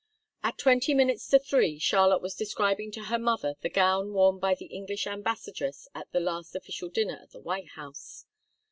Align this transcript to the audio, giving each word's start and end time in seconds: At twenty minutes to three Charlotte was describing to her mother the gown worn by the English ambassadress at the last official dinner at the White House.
At 0.41 0.57
twenty 0.57 0.95
minutes 0.95 1.27
to 1.27 1.37
three 1.37 1.77
Charlotte 1.77 2.23
was 2.23 2.33
describing 2.33 2.89
to 2.93 3.03
her 3.03 3.19
mother 3.19 3.53
the 3.61 3.69
gown 3.69 4.13
worn 4.13 4.39
by 4.39 4.55
the 4.55 4.65
English 4.65 5.05
ambassadress 5.05 5.87
at 5.93 6.11
the 6.11 6.19
last 6.19 6.55
official 6.55 6.89
dinner 6.89 7.19
at 7.21 7.29
the 7.29 7.39
White 7.39 7.69
House. 7.75 8.25